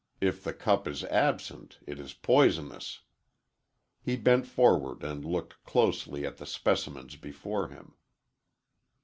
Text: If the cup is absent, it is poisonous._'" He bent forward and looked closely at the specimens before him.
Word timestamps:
If 0.19 0.43
the 0.43 0.51
cup 0.51 0.87
is 0.87 1.03
absent, 1.03 1.77
it 1.85 1.99
is 1.99 2.15
poisonous._'" 2.15 3.01
He 4.01 4.15
bent 4.17 4.47
forward 4.47 5.03
and 5.03 5.23
looked 5.23 5.63
closely 5.63 6.25
at 6.25 6.37
the 6.37 6.47
specimens 6.47 7.17
before 7.17 7.67
him. 7.67 7.93